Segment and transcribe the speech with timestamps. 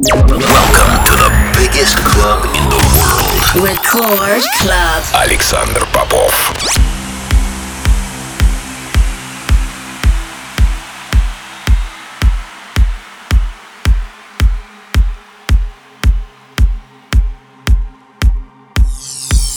[0.00, 3.66] Welcome to the biggest club in the world.
[3.66, 5.02] Record Club.
[5.12, 6.30] Alexander Popov.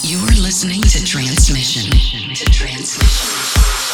[0.01, 1.91] You are listening to Transmission.
[1.91, 3.90] To Transmission.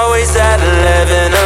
[0.00, 1.39] Always at 11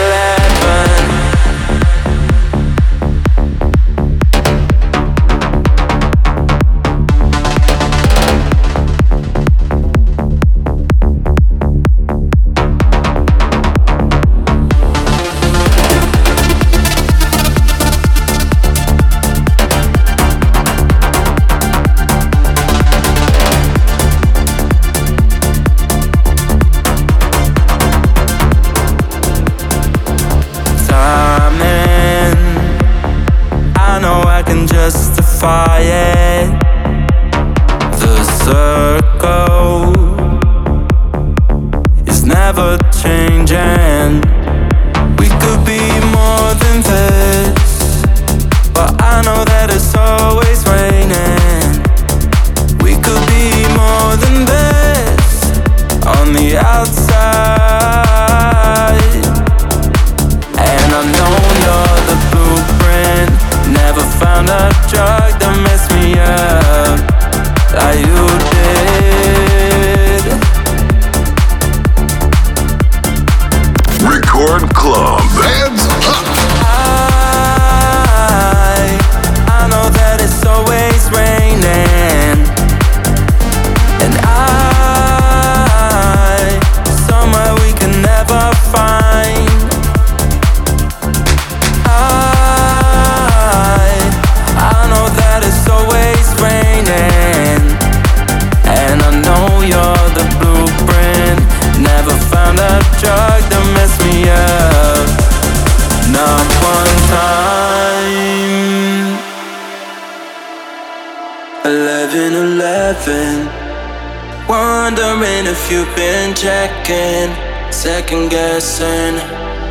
[116.45, 117.33] checking,
[117.73, 119.17] second guessing.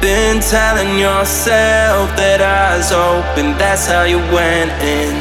[0.01, 5.13] Been telling yourself that eyes open, that's how you went in.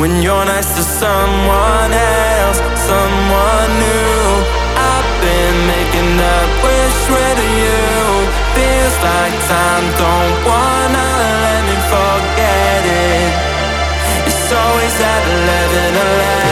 [0.00, 4.22] When you're nice to someone else, someone new.
[4.78, 7.82] I've been making up wish with you.
[8.54, 11.08] Feels like time don't wanna
[11.44, 12.47] let me forget
[14.52, 16.47] always at 11 11.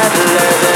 [0.00, 0.67] I love it.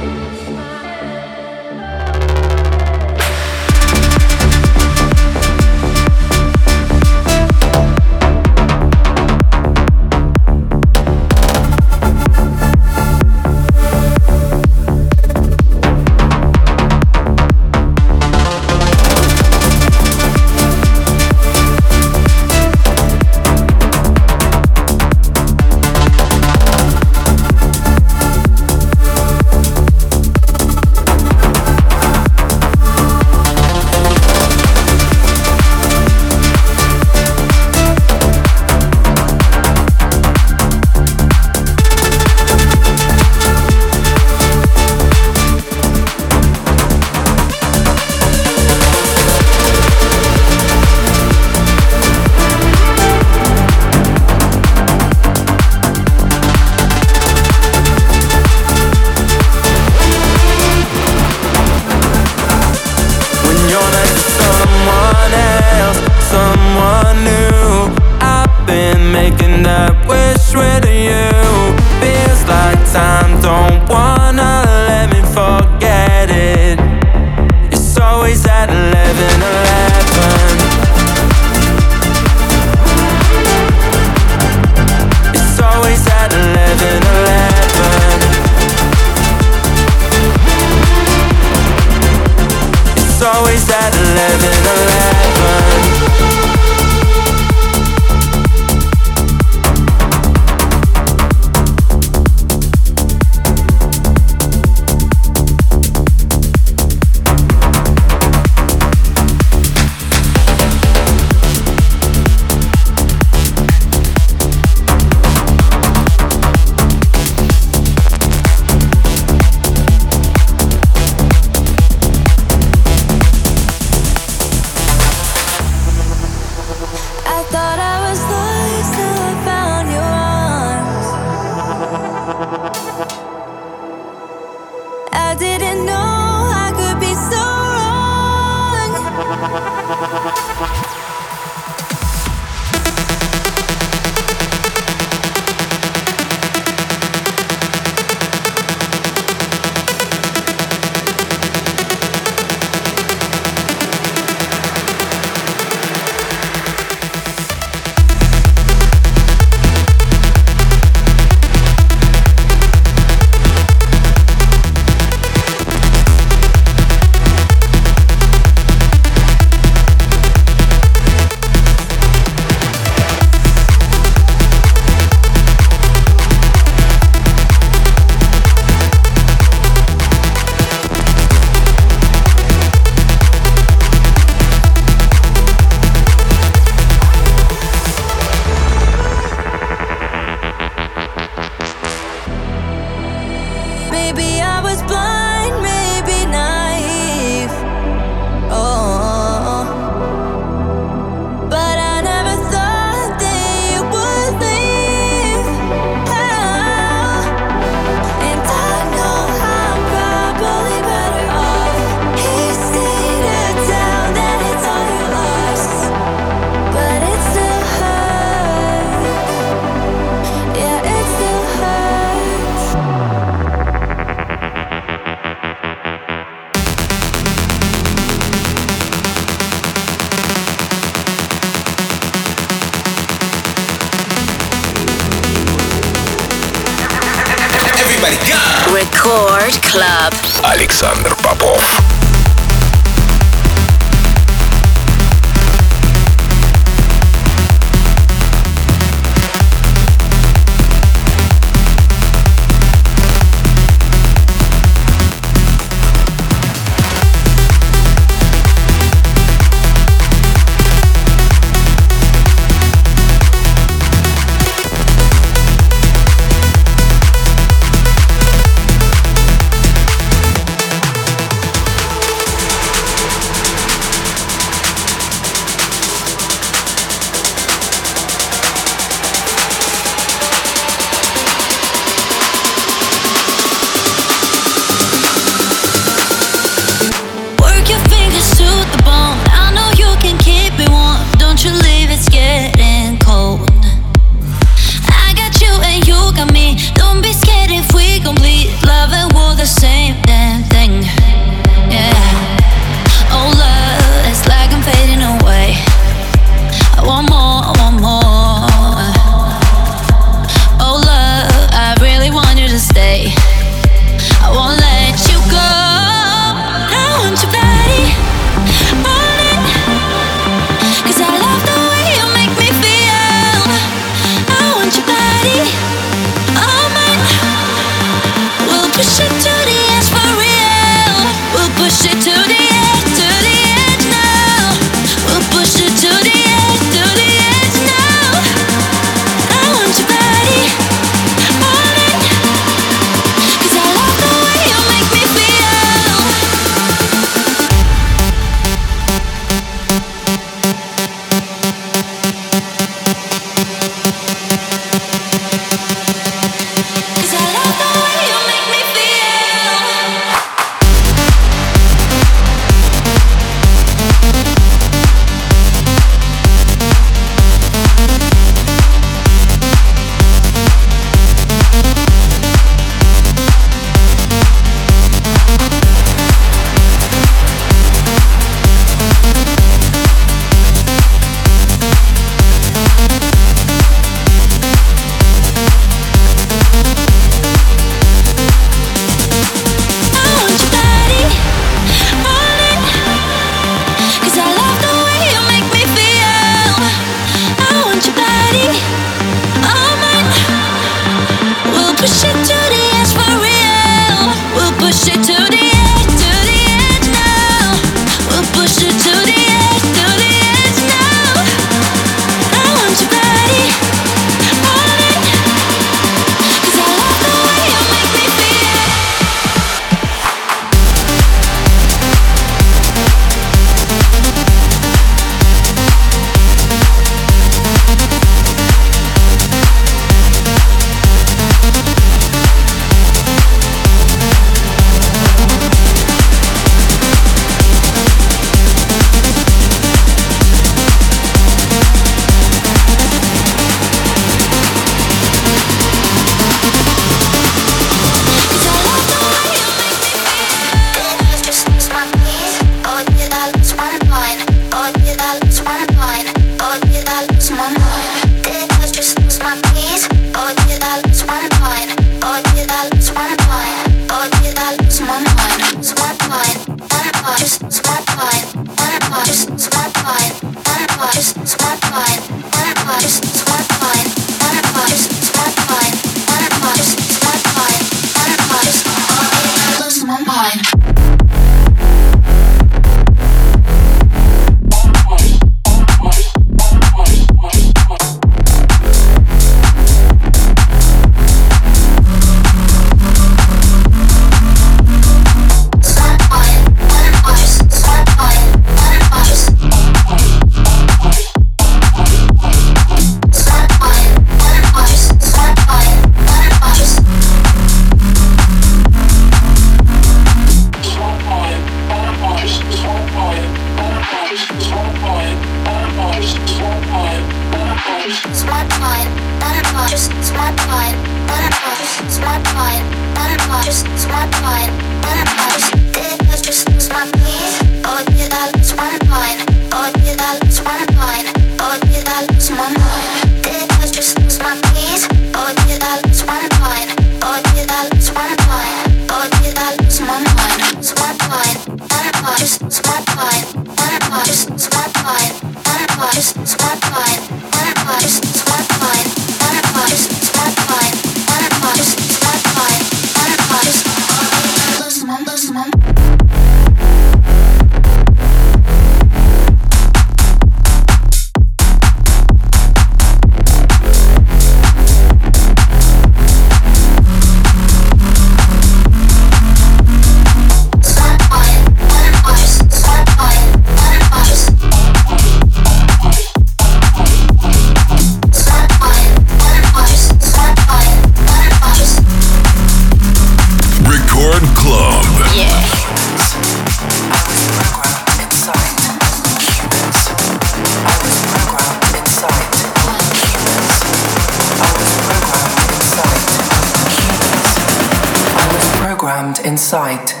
[599.31, 600.00] in sight.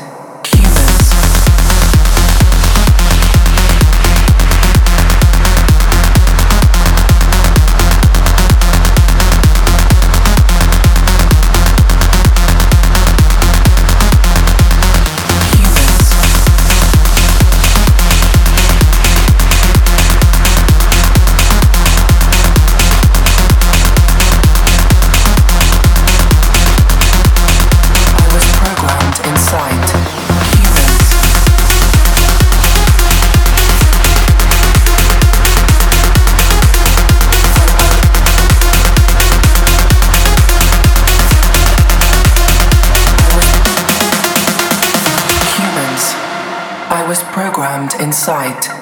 [48.01, 48.80] Inside.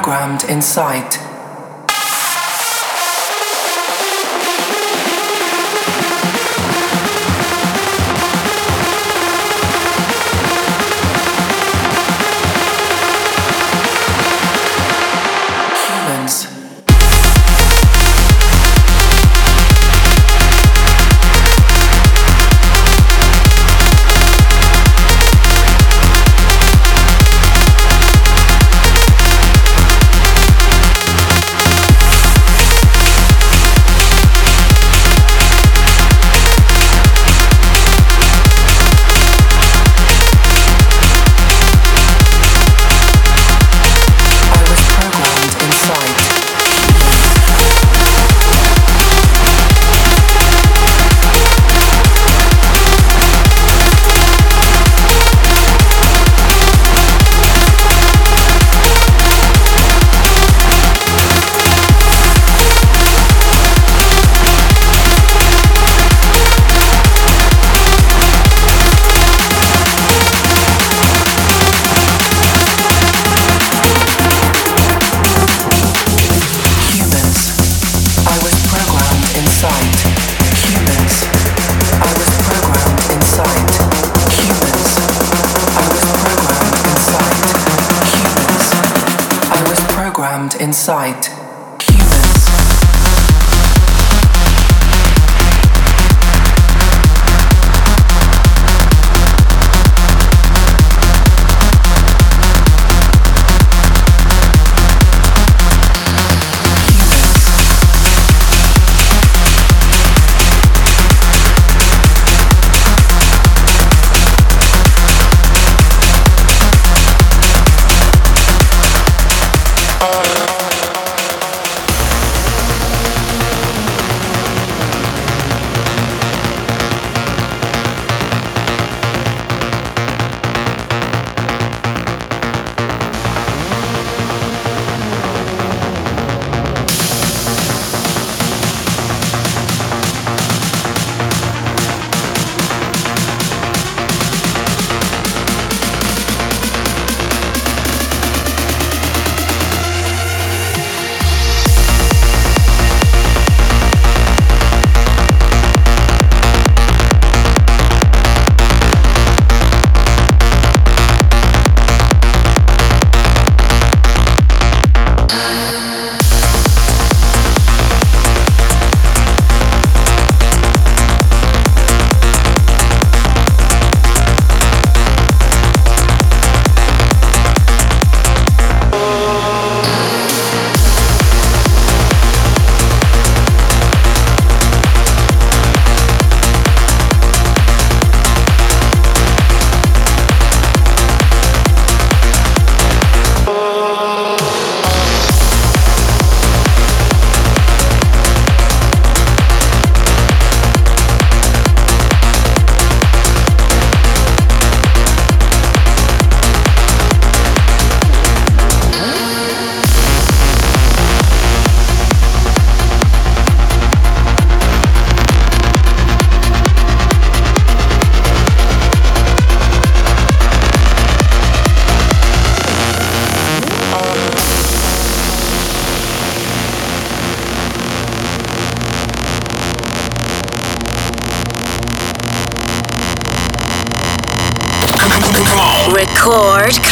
[0.00, 1.31] Talent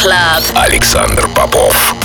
[0.01, 0.43] Club.
[0.55, 2.00] Александр Попов.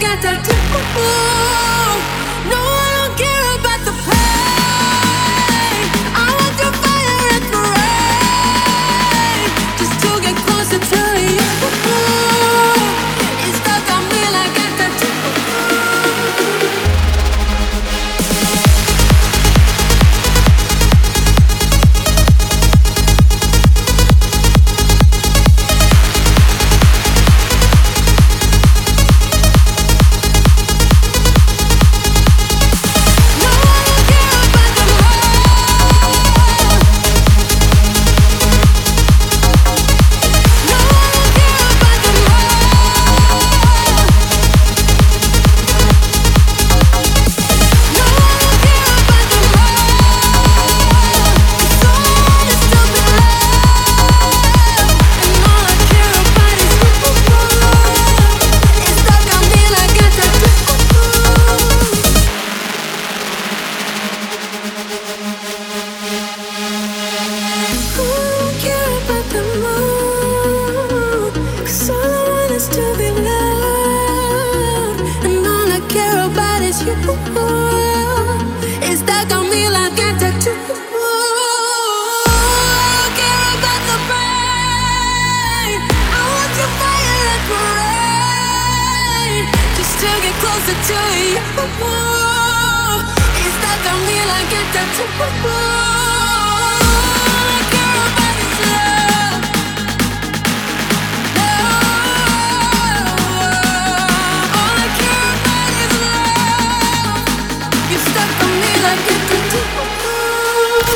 [0.00, 1.85] got that triple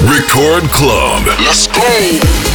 [0.02, 1.26] Record Club.
[1.44, 2.49] Let's go.